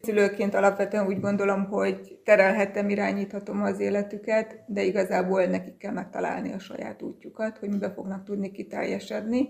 Szülőként 0.00 0.54
alapvetően 0.54 1.06
úgy 1.06 1.20
gondolom, 1.20 1.64
hogy 1.64 2.20
terelhetem, 2.24 2.88
irányíthatom 2.88 3.62
az 3.62 3.80
életüket, 3.80 4.64
de 4.66 4.82
igazából 4.82 5.44
nekik 5.44 5.76
kell 5.76 5.92
megtalálni 5.92 6.52
a 6.52 6.58
saját 6.58 7.02
útjukat, 7.02 7.58
hogy 7.58 7.68
mibe 7.68 7.90
fognak 7.90 8.24
tudni 8.24 8.50
kiteljesedni. 8.50 9.48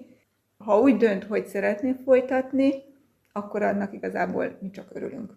Ha 0.56 0.80
úgy 0.80 0.96
dönt, 0.96 1.24
hogy 1.24 1.46
szeretné 1.46 1.94
folytatni, 2.04 2.72
akkor 3.32 3.62
annak 3.62 3.92
igazából 3.92 4.58
mi 4.60 4.70
csak 4.70 4.88
örülünk. 4.92 5.36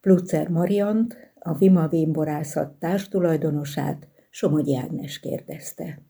Plucer 0.00 0.48
Mariant, 0.48 1.32
a 1.38 1.54
Vima 1.54 1.88
Vénborászat 1.88 2.72
társtulajdonosát 2.72 4.08
Somogyi 4.36 4.76
Ágnes 4.76 5.20
kérdezte. 5.20 6.02